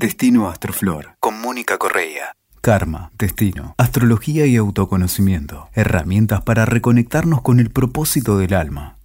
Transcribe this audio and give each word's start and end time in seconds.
Destino 0.00 0.48
Astroflor 0.48 1.16
con 1.18 1.40
Mónica 1.40 1.76
Correa. 1.76 2.36
Karma, 2.60 3.10
destino, 3.18 3.74
astrología 3.78 4.46
y 4.46 4.54
autoconocimiento. 4.54 5.70
Herramientas 5.74 6.40
para 6.42 6.64
reconectarnos 6.64 7.42
con 7.42 7.58
el 7.58 7.70
propósito 7.70 8.38
del 8.38 8.54
alma. 8.54 8.96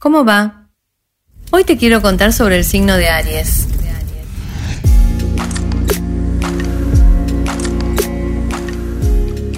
¿Cómo 0.00 0.24
va? 0.24 0.66
Hoy 1.52 1.62
te 1.62 1.76
quiero 1.76 2.02
contar 2.02 2.32
sobre 2.32 2.56
el 2.56 2.64
signo 2.64 2.96
de 2.96 3.08
Aries. 3.08 3.68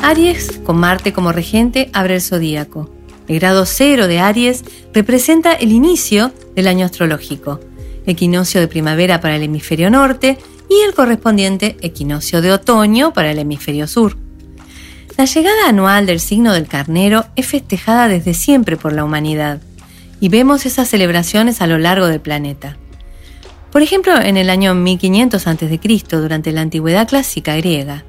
Aries, 0.02 0.52
con 0.66 0.76
Marte 0.76 1.14
como 1.14 1.32
regente, 1.32 1.88
abre 1.94 2.16
el 2.16 2.20
zodíaco. 2.20 2.94
El 3.26 3.40
grado 3.40 3.64
cero 3.64 4.06
de 4.06 4.20
Aries 4.20 4.62
representa 4.92 5.54
el 5.54 5.72
inicio 5.72 6.30
del 6.54 6.66
año 6.66 6.84
astrológico, 6.84 7.58
equinoccio 8.04 8.60
de 8.60 8.68
primavera 8.68 9.22
para 9.22 9.36
el 9.36 9.44
hemisferio 9.44 9.90
norte 9.90 10.36
y 10.74 10.80
el 10.80 10.94
correspondiente 10.94 11.76
equinoccio 11.82 12.42
de 12.42 12.52
otoño 12.52 13.12
para 13.12 13.30
el 13.30 13.38
hemisferio 13.38 13.86
sur. 13.86 14.16
La 15.16 15.24
llegada 15.24 15.68
anual 15.68 16.06
del 16.06 16.18
signo 16.18 16.52
del 16.52 16.66
carnero 16.66 17.26
es 17.36 17.46
festejada 17.46 18.08
desde 18.08 18.34
siempre 18.34 18.76
por 18.76 18.92
la 18.92 19.04
humanidad 19.04 19.60
y 20.18 20.28
vemos 20.30 20.66
esas 20.66 20.88
celebraciones 20.88 21.60
a 21.60 21.68
lo 21.68 21.78
largo 21.78 22.08
del 22.08 22.20
planeta. 22.20 22.76
Por 23.70 23.82
ejemplo, 23.82 24.20
en 24.20 24.36
el 24.36 24.50
año 24.50 24.74
1500 24.74 25.46
a.C., 25.46 25.80
durante 26.10 26.50
la 26.50 26.62
antigüedad 26.62 27.06
clásica 27.08 27.54
griega, 27.56 28.04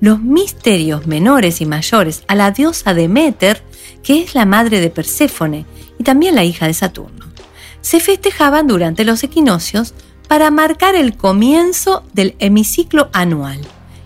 los 0.00 0.20
misterios 0.20 1.06
menores 1.06 1.60
y 1.60 1.66
mayores 1.66 2.22
a 2.28 2.34
la 2.34 2.50
diosa 2.50 2.94
Demeter, 2.94 3.62
que 4.02 4.22
es 4.22 4.34
la 4.34 4.46
madre 4.46 4.80
de 4.80 4.88
Perséfone 4.88 5.66
y 5.98 6.04
también 6.04 6.34
la 6.34 6.44
hija 6.44 6.66
de 6.66 6.74
Saturno, 6.74 7.26
se 7.82 8.00
festejaban 8.00 8.66
durante 8.66 9.04
los 9.04 9.22
equinoccios 9.22 9.94
para 10.28 10.50
marcar 10.50 10.94
el 10.94 11.16
comienzo 11.16 12.02
del 12.12 12.34
hemiciclo 12.38 13.08
anual 13.12 13.60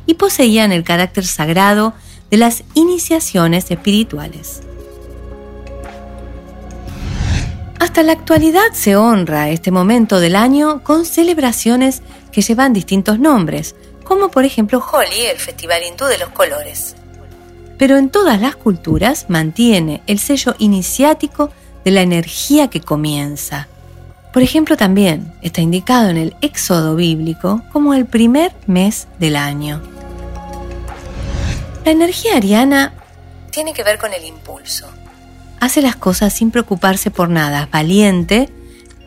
y 0.07 0.15
poseían 0.15 0.73
el 0.73 0.85
carácter 0.85 1.27
sagrado 1.27 1.95
de 2.31 2.37
las 2.37 2.65
iniciaciones 2.75 3.71
espirituales. 3.71 4.63
Hasta 7.81 8.03
la 8.03 8.13
actualidad 8.13 8.73
se 8.73 8.95
honra 8.97 9.49
este 9.49 9.71
momento 9.71 10.21
del 10.21 10.37
año 10.37 10.85
con 10.85 11.07
celebraciones 11.07 12.03
que 12.31 12.43
llevan 12.43 12.73
distintos 12.73 13.19
nombres, 13.19 13.75
como 14.05 14.31
por 14.31 14.45
ejemplo 14.45 14.85
Holi, 14.93 15.27
el 15.33 15.39
festival 15.39 15.83
hindú 15.89 16.05
de 16.05 16.19
los 16.19 16.29
colores. 16.29 16.95
Pero 17.79 17.97
en 17.97 18.11
todas 18.11 18.41
las 18.41 18.55
culturas 18.55 19.27
mantiene 19.29 20.03
el 20.07 20.19
sello 20.19 20.55
iniciático 20.59 21.51
de 21.85 21.91
la 21.93 22.03
energía 22.03 22.69
que 22.69 22.83
comienza, 22.83 23.69
por 24.33 24.43
ejemplo, 24.43 24.77
también 24.77 25.33
está 25.43 25.61
indicado 25.61 26.09
en 26.09 26.17
el 26.17 26.37
Éxodo 26.41 26.95
bíblico 26.95 27.63
como 27.73 27.95
el 27.95 28.07
primer 28.07 28.53
mes 28.67 29.09
del 29.19 29.37
año. 29.37 29.83
La 31.85 31.91
energía 31.91 32.37
ariana 32.37 32.93
tiene 33.51 33.73
que 33.73 33.83
ver 33.83 33.99
con 33.99 34.13
el 34.13 34.25
impulso. 34.25 34.87
Hace 35.59 35.83
las 35.83 35.97
cosas 35.97 36.33
sin 36.33 36.51
preocuparse 36.51 37.11
por 37.11 37.29
nada, 37.29 37.69
valiente, 37.73 38.49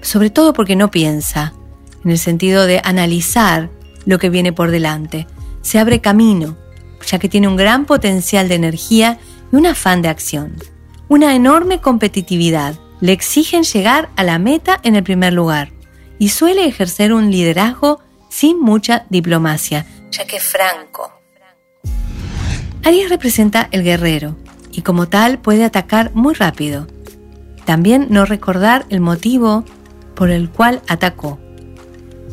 sobre 0.01 0.29
todo 0.29 0.53
porque 0.53 0.75
no 0.75 0.91
piensa, 0.91 1.53
en 2.03 2.11
el 2.11 2.17
sentido 2.17 2.65
de 2.65 2.81
analizar 2.83 3.69
lo 4.05 4.19
que 4.19 4.29
viene 4.29 4.51
por 4.51 4.71
delante. 4.71 5.27
Se 5.61 5.79
abre 5.79 6.01
camino, 6.01 6.57
ya 7.07 7.19
que 7.19 7.29
tiene 7.29 7.47
un 7.47 7.55
gran 7.55 7.85
potencial 7.85 8.49
de 8.49 8.55
energía 8.55 9.19
y 9.51 9.55
un 9.55 9.65
afán 9.65 10.01
de 10.01 10.09
acción. 10.09 10.55
Una 11.07 11.35
enorme 11.35 11.79
competitividad 11.79 12.75
le 13.03 13.11
exigen 13.11 13.63
llegar 13.63 14.07
a 14.15 14.23
la 14.23 14.39
meta 14.39 14.79
en 14.81 14.95
el 14.95 15.03
primer 15.03 15.33
lugar 15.33 15.73
y 16.19 16.29
suele 16.29 16.65
ejercer 16.65 17.11
un 17.11 17.31
liderazgo 17.31 17.99
sin 18.29 18.61
mucha 18.61 19.05
diplomacia, 19.09 19.85
ya 20.09 20.25
que 20.25 20.39
franco. 20.39 21.11
Aries 22.81 23.09
representa 23.09 23.67
el 23.71 23.83
guerrero 23.83 24.37
y 24.71 24.83
como 24.83 25.09
tal 25.09 25.37
puede 25.37 25.65
atacar 25.65 26.11
muy 26.13 26.33
rápido. 26.33 26.87
También 27.65 28.07
no 28.09 28.23
recordar 28.23 28.85
el 28.87 29.01
motivo 29.01 29.65
por 30.15 30.29
el 30.29 30.49
cual 30.49 30.81
atacó. 30.87 31.37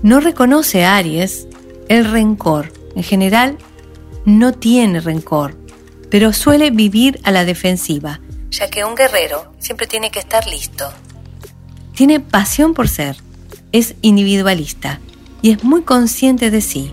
No 0.05 0.21
reconoce 0.21 0.85
a 0.85 0.99
Aries 0.99 1.49
el 1.89 2.05
rencor. 2.05 2.73
En 2.95 3.03
general, 3.03 3.59
no 4.25 4.53
tiene 4.53 5.01
rencor, 5.01 5.57
pero 6.11 6.33
suele 6.33 6.71
vivir 6.71 7.19
a 7.25 7.33
la 7.33 7.45
defensiva 7.45 8.21
ya 8.51 8.69
que 8.69 8.85
un 8.85 8.95
guerrero 8.95 9.53
siempre 9.59 9.87
tiene 9.87 10.11
que 10.11 10.19
estar 10.19 10.47
listo. 10.47 10.93
Tiene 11.95 12.21
pasión 12.21 12.75
por 12.75 12.89
ser, 12.89 13.17
es 13.73 13.95
individualista 14.03 15.01
y 15.43 15.51
es 15.51 15.65
muy 15.65 15.83
consciente 15.83 16.51
de 16.51 16.61
sí. 16.61 16.93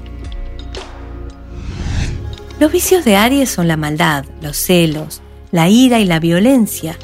Los 2.60 2.72
vicios 2.72 3.06
de 3.06 3.16
Aries 3.16 3.50
son 3.50 3.68
la 3.68 3.78
maldad, 3.78 4.26
los 4.42 4.58
celos, 4.58 5.22
la 5.52 5.70
ira 5.70 6.00
y 6.00 6.06
la 6.06 6.20
violencia. 6.20 6.98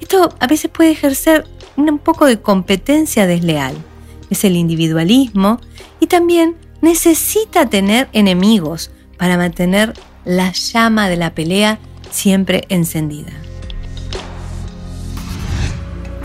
Esto 0.00 0.34
a 0.38 0.46
veces 0.46 0.70
puede 0.70 0.90
ejercer 0.90 1.46
un 1.76 1.98
poco 1.98 2.26
de 2.26 2.40
competencia 2.40 3.26
desleal. 3.26 3.74
Es 4.30 4.44
el 4.44 4.56
individualismo 4.56 5.60
y 6.00 6.06
también 6.06 6.56
necesita 6.82 7.68
tener 7.68 8.08
enemigos 8.12 8.90
para 9.16 9.36
mantener 9.36 9.94
la 10.24 10.52
llama 10.52 11.08
de 11.08 11.16
la 11.16 11.34
pelea 11.34 11.78
siempre 12.10 12.64
encendida 12.68 13.47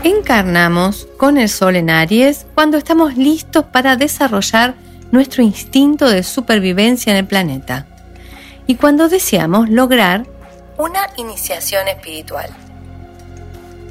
encarnamos 0.04 1.08
con 1.16 1.38
el 1.38 1.48
Sol 1.48 1.76
en 1.76 1.88
Aries 1.88 2.46
cuando 2.54 2.76
estamos 2.76 3.16
listos 3.16 3.64
para 3.64 3.96
desarrollar 3.96 4.74
nuestro 5.10 5.42
instinto 5.42 6.08
de 6.08 6.22
supervivencia 6.22 7.10
en 7.10 7.16
el 7.16 7.26
planeta 7.26 7.86
y 8.66 8.74
cuando 8.74 9.08
deseamos 9.08 9.70
lograr 9.70 10.26
una 10.76 11.00
iniciación 11.16 11.88
espiritual. 11.88 12.50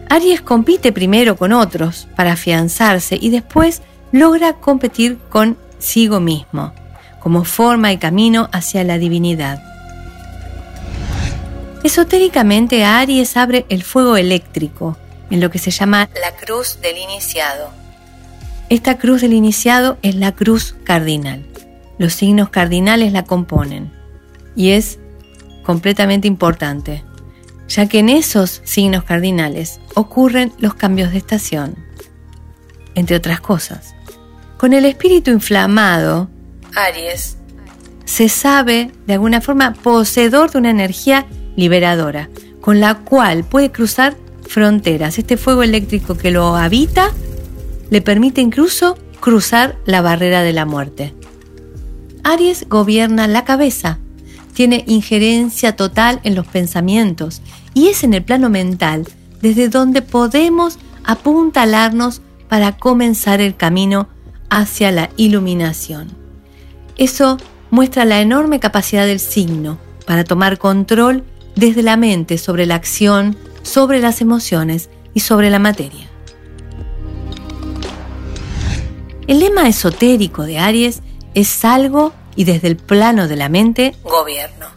Aries 0.09 0.41
compite 0.41 0.91
primero 0.91 1.35
con 1.35 1.51
otros 1.51 2.07
para 2.15 2.33
afianzarse 2.33 3.17
y 3.19 3.31
después 3.31 3.81
logra 4.11 4.53
competir 4.53 5.17
consigo 5.29 6.19
mismo, 6.19 6.73
como 7.21 7.43
forma 7.43 7.91
y 7.91 7.97
camino 7.97 8.49
hacia 8.51 8.83
la 8.83 8.99
divinidad. 8.99 9.63
Esotéricamente 11.83 12.85
Aries 12.85 13.35
abre 13.35 13.65
el 13.69 13.83
fuego 13.83 14.15
eléctrico, 14.15 14.95
en 15.33 15.39
lo 15.39 15.49
que 15.49 15.57
se 15.57 15.71
llama 15.71 16.11
la 16.21 16.35
cruz 16.35 16.77
del 16.79 16.95
iniciado. 16.95 17.71
Esta 18.69 18.99
cruz 18.99 19.21
del 19.21 19.33
iniciado 19.33 19.97
es 20.03 20.13
la 20.13 20.33
cruz 20.33 20.75
cardinal. 20.83 21.43
Los 21.97 22.13
signos 22.13 22.49
cardinales 22.49 23.13
la 23.13 23.23
componen 23.23 23.91
y 24.55 24.69
es 24.69 24.99
completamente 25.63 26.27
importante, 26.27 27.03
ya 27.67 27.89
que 27.89 27.97
en 27.97 28.09
esos 28.09 28.61
signos 28.63 29.05
cardinales 29.05 29.79
ocurren 29.95 30.53
los 30.59 30.75
cambios 30.75 31.11
de 31.11 31.17
estación, 31.17 31.77
entre 32.93 33.15
otras 33.15 33.41
cosas. 33.41 33.95
Con 34.57 34.71
el 34.73 34.85
espíritu 34.85 35.31
inflamado, 35.31 36.29
Aries, 36.75 37.37
se 38.05 38.29
sabe 38.29 38.91
de 39.07 39.13
alguna 39.13 39.41
forma 39.41 39.73
poseedor 39.73 40.51
de 40.51 40.59
una 40.59 40.69
energía 40.69 41.25
liberadora, 41.55 42.29
con 42.61 42.79
la 42.79 42.99
cual 42.99 43.43
puede 43.43 43.71
cruzar 43.71 44.15
fronteras. 44.53 45.17
Este 45.17 45.35
fuego 45.35 45.63
eléctrico 45.63 46.15
que 46.15 46.31
lo 46.31 46.55
habita 46.55 47.09
le 47.89 48.01
permite 48.01 48.39
incluso 48.39 48.97
cruzar 49.19 49.77
la 49.85 50.01
barrera 50.01 50.43
de 50.43 50.53
la 50.53 50.65
muerte. 50.65 51.13
Aries 52.23 52.67
gobierna 52.69 53.27
la 53.27 53.43
cabeza, 53.43 53.97
tiene 54.53 54.83
injerencia 54.87 55.75
total 55.75 56.19
en 56.23 56.35
los 56.35 56.45
pensamientos 56.45 57.41
y 57.73 57.87
es 57.87 58.03
en 58.03 58.13
el 58.13 58.23
plano 58.23 58.49
mental 58.49 59.07
desde 59.41 59.67
donde 59.67 60.01
podemos 60.01 60.77
apuntalarnos 61.03 62.21
para 62.47 62.77
comenzar 62.77 63.41
el 63.41 63.55
camino 63.55 64.07
hacia 64.49 64.91
la 64.91 65.09
iluminación. 65.17 66.09
Eso 66.95 67.37
muestra 67.71 68.05
la 68.05 68.21
enorme 68.21 68.59
capacidad 68.59 69.07
del 69.07 69.19
signo 69.19 69.79
para 70.05 70.23
tomar 70.23 70.59
control 70.59 71.23
desde 71.55 71.81
la 71.81 71.97
mente 71.97 72.37
sobre 72.37 72.67
la 72.67 72.75
acción, 72.75 73.35
sobre 73.63 73.99
las 73.99 74.21
emociones 74.21 74.89
y 75.13 75.21
sobre 75.21 75.49
la 75.49 75.59
materia. 75.59 76.07
El 79.25 79.39
lema 79.39 79.67
esotérico 79.67 80.43
de 80.43 80.59
Aries 80.59 81.01
es 81.33 81.65
algo 81.65 82.13
y 82.35 82.43
desde 82.43 82.67
el 82.67 82.75
plano 82.75 83.27
de 83.27 83.35
la 83.35 83.49
mente, 83.49 83.95
gobierno. 84.03 84.67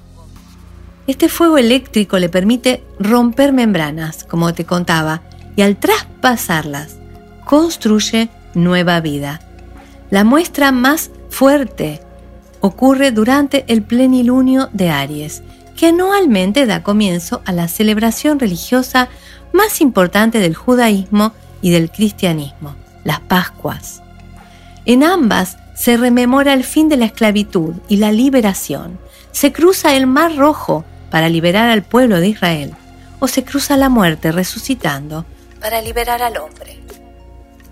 Este 1.06 1.28
fuego 1.28 1.58
eléctrico 1.58 2.18
le 2.18 2.28
permite 2.28 2.82
romper 2.98 3.52
membranas, 3.52 4.24
como 4.24 4.54
te 4.54 4.64
contaba, 4.64 5.22
y 5.54 5.62
al 5.62 5.76
traspasarlas, 5.76 6.96
construye 7.44 8.28
nueva 8.54 9.00
vida. 9.00 9.40
La 10.10 10.24
muestra 10.24 10.72
más 10.72 11.10
fuerte 11.30 12.00
ocurre 12.60 13.10
durante 13.12 13.64
el 13.68 13.82
plenilunio 13.82 14.68
de 14.72 14.90
Aries 14.90 15.42
que 15.76 15.88
anualmente 15.88 16.66
da 16.66 16.82
comienzo 16.82 17.42
a 17.44 17.52
la 17.52 17.68
celebración 17.68 18.38
religiosa 18.38 19.08
más 19.52 19.80
importante 19.80 20.38
del 20.38 20.54
judaísmo 20.54 21.32
y 21.62 21.70
del 21.70 21.90
cristianismo, 21.90 22.74
las 23.04 23.20
Pascuas. 23.20 24.02
En 24.84 25.04
ambas 25.04 25.58
se 25.74 25.96
rememora 25.96 26.54
el 26.54 26.64
fin 26.64 26.88
de 26.88 26.96
la 26.96 27.04
esclavitud 27.04 27.74
y 27.88 27.96
la 27.96 28.10
liberación. 28.10 28.98
Se 29.32 29.52
cruza 29.52 29.94
el 29.94 30.06
Mar 30.06 30.34
Rojo 30.36 30.84
para 31.10 31.28
liberar 31.28 31.68
al 31.68 31.82
pueblo 31.82 32.20
de 32.20 32.28
Israel. 32.28 32.74
O 33.18 33.28
se 33.28 33.44
cruza 33.44 33.76
la 33.76 33.88
muerte 33.88 34.32
resucitando 34.32 35.24
para 35.60 35.80
liberar 35.80 36.22
al 36.22 36.36
hombre. 36.36 36.80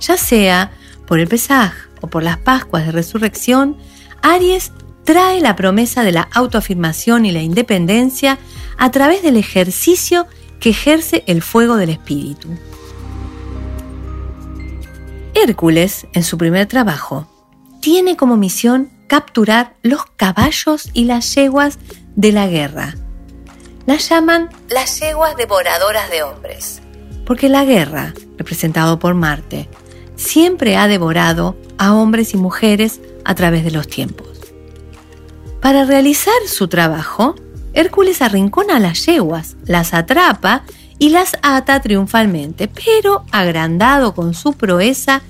Ya 0.00 0.16
sea 0.16 0.72
por 1.06 1.20
el 1.20 1.28
Pesaj 1.28 1.72
o 2.00 2.06
por 2.06 2.22
las 2.22 2.38
Pascuas 2.38 2.86
de 2.86 2.92
Resurrección, 2.92 3.76
Aries 4.22 4.72
trae 5.04 5.40
la 5.40 5.54
promesa 5.54 6.02
de 6.02 6.12
la 6.12 6.28
autoafirmación 6.32 7.26
y 7.26 7.32
la 7.32 7.42
independencia 7.42 8.38
a 8.78 8.90
través 8.90 9.22
del 9.22 9.36
ejercicio 9.36 10.26
que 10.60 10.70
ejerce 10.70 11.24
el 11.26 11.42
fuego 11.42 11.76
del 11.76 11.90
espíritu. 11.90 12.48
Hércules, 15.34 16.06
en 16.12 16.22
su 16.22 16.38
primer 16.38 16.66
trabajo, 16.66 17.28
tiene 17.80 18.16
como 18.16 18.36
misión 18.36 18.90
capturar 19.08 19.74
los 19.82 20.06
caballos 20.16 20.88
y 20.94 21.04
las 21.04 21.34
yeguas 21.34 21.78
de 22.16 22.32
la 22.32 22.46
guerra. 22.46 22.94
Las 23.86 24.08
llaman 24.08 24.48
las 24.70 25.00
yeguas 25.00 25.36
devoradoras 25.36 26.10
de 26.10 26.22
hombres, 26.22 26.80
porque 27.26 27.50
la 27.50 27.64
guerra, 27.64 28.14
representado 28.38 28.98
por 28.98 29.14
Marte, 29.14 29.68
siempre 30.16 30.76
ha 30.76 30.88
devorado 30.88 31.56
a 31.76 31.92
hombres 31.92 32.32
y 32.32 32.38
mujeres 32.38 33.00
a 33.24 33.34
través 33.34 33.64
de 33.64 33.72
los 33.72 33.88
tiempos. 33.88 34.23
Para 35.64 35.86
realizar 35.86 36.34
su 36.46 36.68
trabajo, 36.68 37.36
Hércules 37.72 38.20
arrincona 38.20 38.76
a 38.76 38.80
las 38.80 39.06
yeguas, 39.06 39.56
las 39.64 39.94
atrapa 39.94 40.62
y 40.98 41.08
las 41.08 41.38
ata 41.40 41.80
triunfalmente, 41.80 42.68
pero 42.68 43.24
agrandado 43.32 44.14
con 44.14 44.34
su 44.34 44.52
proeza, 44.52 45.22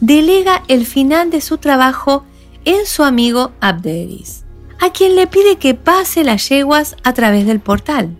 delega 0.00 0.64
el 0.66 0.86
final 0.86 1.30
de 1.30 1.40
su 1.40 1.58
trabajo 1.58 2.24
en 2.64 2.84
su 2.84 3.04
amigo 3.04 3.52
Abderis, 3.60 4.42
a 4.80 4.90
quien 4.90 5.14
le 5.14 5.28
pide 5.28 5.54
que 5.54 5.74
pase 5.74 6.24
las 6.24 6.48
yeguas 6.48 6.96
a 7.04 7.12
través 7.12 7.46
del 7.46 7.60
portal. 7.60 8.10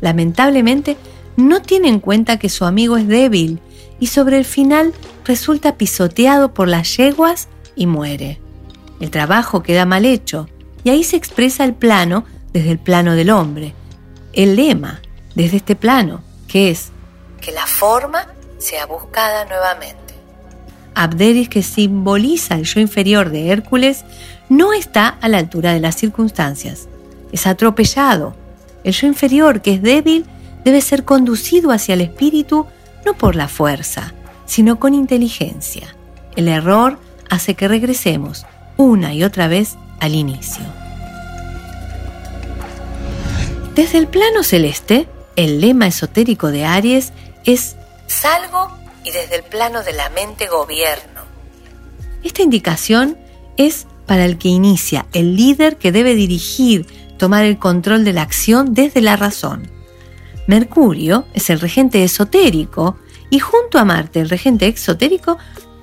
Lamentablemente, 0.00 0.96
no 1.36 1.62
tiene 1.62 1.86
en 1.86 2.00
cuenta 2.00 2.40
que 2.40 2.48
su 2.48 2.64
amigo 2.64 2.96
es 2.96 3.06
débil 3.06 3.60
y 4.00 4.08
sobre 4.08 4.38
el 4.38 4.44
final 4.44 4.92
resulta 5.24 5.76
pisoteado 5.76 6.52
por 6.52 6.66
las 6.66 6.96
yeguas 6.96 7.46
y 7.76 7.86
muere. 7.86 8.40
El 8.98 9.12
trabajo 9.12 9.62
queda 9.62 9.86
mal 9.86 10.04
hecho 10.04 10.48
y 10.84 10.90
ahí 10.90 11.04
se 11.04 11.16
expresa 11.16 11.64
el 11.64 11.74
plano 11.74 12.24
desde 12.52 12.70
el 12.70 12.78
plano 12.78 13.14
del 13.14 13.30
hombre. 13.30 13.74
El 14.32 14.56
lema 14.56 15.00
desde 15.34 15.58
este 15.58 15.76
plano, 15.76 16.22
que 16.48 16.70
es 16.70 16.90
que 17.40 17.52
la 17.52 17.66
forma 17.66 18.28
sea 18.58 18.86
buscada 18.86 19.44
nuevamente. 19.44 20.14
Abderis, 20.94 21.48
que 21.48 21.62
simboliza 21.62 22.54
el 22.54 22.64
yo 22.64 22.80
inferior 22.80 23.30
de 23.30 23.48
Hércules, 23.48 24.04
no 24.48 24.72
está 24.72 25.08
a 25.08 25.28
la 25.28 25.38
altura 25.38 25.72
de 25.72 25.80
las 25.80 25.96
circunstancias. 25.96 26.88
Es 27.32 27.46
atropellado. 27.46 28.34
El 28.84 28.92
yo 28.92 29.06
inferior, 29.06 29.62
que 29.62 29.74
es 29.74 29.82
débil, 29.82 30.26
debe 30.64 30.80
ser 30.80 31.04
conducido 31.04 31.72
hacia 31.72 31.94
el 31.94 32.02
espíritu 32.02 32.66
no 33.04 33.14
por 33.14 33.34
la 33.34 33.48
fuerza, 33.48 34.12
sino 34.46 34.78
con 34.78 34.94
inteligencia. 34.94 35.96
El 36.36 36.48
error 36.48 36.98
hace 37.28 37.54
que 37.54 37.68
regresemos 37.68 38.46
una 38.76 39.14
y 39.14 39.24
otra 39.24 39.48
vez 39.48 39.76
al 40.02 40.16
inicio. 40.16 40.64
Desde 43.76 43.98
el 43.98 44.08
plano 44.08 44.42
celeste, 44.42 45.08
el 45.36 45.60
lema 45.60 45.86
esotérico 45.86 46.48
de 46.48 46.64
Aries 46.64 47.12
es 47.44 47.76
salgo 48.08 48.76
y 49.04 49.12
desde 49.12 49.36
el 49.36 49.44
plano 49.44 49.82
de 49.84 49.92
la 49.92 50.10
mente 50.10 50.48
gobierno. 50.48 51.22
Esta 52.24 52.42
indicación 52.42 53.16
es 53.56 53.86
para 54.06 54.24
el 54.24 54.38
que 54.38 54.48
inicia, 54.48 55.06
el 55.12 55.36
líder 55.36 55.76
que 55.76 55.92
debe 55.92 56.16
dirigir, 56.16 56.86
tomar 57.16 57.44
el 57.44 57.58
control 57.58 58.04
de 58.04 58.12
la 58.12 58.22
acción 58.22 58.74
desde 58.74 59.00
la 59.00 59.14
razón. 59.14 59.70
Mercurio 60.48 61.26
es 61.32 61.48
el 61.48 61.60
regente 61.60 62.02
esotérico 62.02 62.98
y 63.30 63.38
junto 63.38 63.78
a 63.78 63.84
Marte, 63.84 64.20
el 64.20 64.28
regente 64.28 64.66
exotérico, 64.66 65.38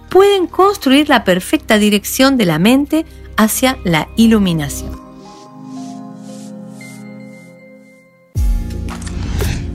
pueden 0.10 0.48
construir 0.48 1.08
la 1.08 1.24
perfecta 1.24 1.78
dirección 1.78 2.36
de 2.36 2.46
la 2.46 2.60
mente 2.60 3.06
hacia 3.40 3.80
la 3.86 4.10
iluminación. 4.18 5.00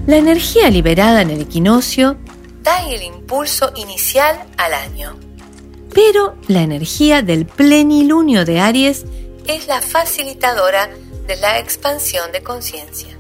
La 0.06 0.16
energía 0.18 0.68
liberada 0.68 1.22
en 1.22 1.30
el 1.30 1.40
equinoccio 1.40 2.18
da 2.62 2.86
el 2.86 3.02
impulso 3.02 3.72
inicial 3.74 4.38
al 4.58 4.74
año. 4.74 5.16
Pero 5.94 6.36
la 6.46 6.60
energía 6.60 7.22
del 7.22 7.46
plenilunio 7.46 8.44
de 8.44 8.60
Aries 8.60 9.06
es 9.46 9.66
la 9.66 9.80
facilitadora 9.80 10.90
de 11.26 11.36
la 11.36 11.58
expansión 11.58 12.32
de 12.32 12.42
conciencia. 12.42 13.16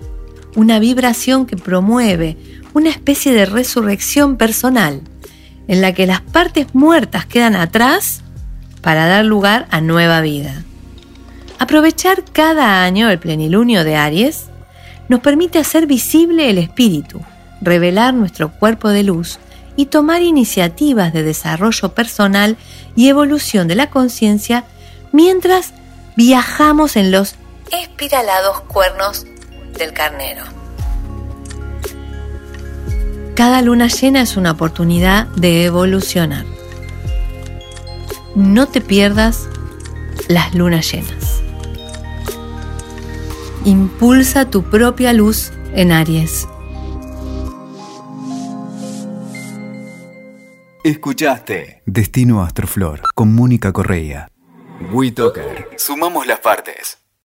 Una 0.56 0.78
vibración 0.78 1.46
que 1.46 1.56
promueve 1.56 2.36
una 2.74 2.90
especie 2.90 3.32
de 3.32 3.46
resurrección 3.46 4.36
personal, 4.36 5.00
en 5.68 5.80
la 5.80 5.94
que 5.94 6.06
las 6.06 6.20
partes 6.20 6.74
muertas 6.74 7.24
quedan 7.24 7.56
atrás 7.56 8.23
para 8.84 9.06
dar 9.06 9.24
lugar 9.24 9.66
a 9.70 9.80
nueva 9.80 10.20
vida. 10.20 10.62
Aprovechar 11.58 12.22
cada 12.32 12.84
año 12.84 13.08
el 13.08 13.18
plenilunio 13.18 13.82
de 13.82 13.96
Aries 13.96 14.44
nos 15.08 15.20
permite 15.20 15.58
hacer 15.58 15.86
visible 15.86 16.50
el 16.50 16.58
espíritu, 16.58 17.22
revelar 17.62 18.12
nuestro 18.12 18.52
cuerpo 18.52 18.90
de 18.90 19.02
luz 19.02 19.38
y 19.74 19.86
tomar 19.86 20.20
iniciativas 20.22 21.14
de 21.14 21.22
desarrollo 21.22 21.94
personal 21.94 22.58
y 22.94 23.08
evolución 23.08 23.68
de 23.68 23.74
la 23.74 23.88
conciencia 23.88 24.64
mientras 25.12 25.72
viajamos 26.14 26.96
en 26.96 27.10
los 27.10 27.36
espiralados 27.72 28.60
cuernos 28.60 29.24
del 29.78 29.94
carnero. 29.94 30.44
Cada 33.34 33.62
luna 33.62 33.88
llena 33.88 34.20
es 34.20 34.36
una 34.36 34.52
oportunidad 34.52 35.26
de 35.28 35.64
evolucionar. 35.64 36.53
No 38.34 38.66
te 38.66 38.80
pierdas 38.80 39.48
las 40.26 40.56
lunas 40.56 40.92
llenas. 40.92 41.40
Impulsa 43.64 44.50
tu 44.50 44.64
propia 44.64 45.12
luz 45.12 45.52
en 45.74 45.92
Aries. 45.92 46.48
Escuchaste 50.82 51.82
Destino 51.86 52.42
Astroflor 52.42 53.02
con 53.14 53.32
Mónica 53.32 53.72
Correa. 53.72 54.28
WeToker. 54.92 55.68
Sumamos 55.76 56.26
las 56.26 56.40
partes. 56.40 57.03